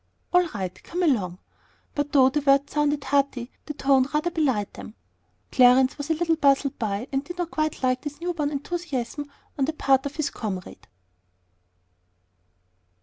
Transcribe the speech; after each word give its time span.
"All 0.33 0.47
right; 0.55 0.81
come 0.81 1.03
along!" 1.03 1.37
But 1.93 2.11
though 2.11 2.29
the 2.29 2.41
words 2.41 2.73
sounded 2.73 3.03
hearty, 3.03 3.51
the 3.67 3.75
tone 3.75 4.07
rather 4.11 4.31
belied 4.31 4.73
them. 4.73 4.95
Clarence 5.51 5.95
was 5.95 6.09
a 6.09 6.15
little 6.15 6.37
puzzled 6.37 6.79
by 6.79 7.07
and 7.11 7.23
did 7.23 7.37
not 7.37 7.51
quite 7.51 7.83
like 7.83 8.01
this 8.01 8.19
newborn 8.19 8.49
enthusiasm 8.49 9.29
on 9.59 9.65
the 9.65 9.73
part 9.73 10.07
of 10.07 10.15
his 10.15 10.31
comrade. 10.31 10.87